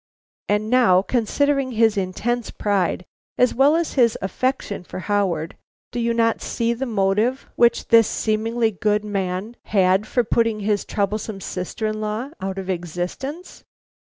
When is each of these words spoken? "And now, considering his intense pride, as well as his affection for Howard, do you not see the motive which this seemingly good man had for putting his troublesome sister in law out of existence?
"And 0.49 0.71
now, 0.71 1.03
considering 1.03 1.73
his 1.73 1.95
intense 1.95 2.49
pride, 2.49 3.05
as 3.37 3.53
well 3.53 3.75
as 3.75 3.93
his 3.93 4.17
affection 4.19 4.83
for 4.83 4.97
Howard, 4.97 5.55
do 5.91 5.99
you 5.99 6.11
not 6.11 6.41
see 6.41 6.73
the 6.73 6.87
motive 6.87 7.47
which 7.55 7.89
this 7.89 8.07
seemingly 8.07 8.71
good 8.71 9.05
man 9.05 9.57
had 9.65 10.07
for 10.07 10.23
putting 10.23 10.61
his 10.61 10.85
troublesome 10.85 11.39
sister 11.39 11.85
in 11.85 12.01
law 12.01 12.31
out 12.41 12.57
of 12.57 12.67
existence? 12.67 13.63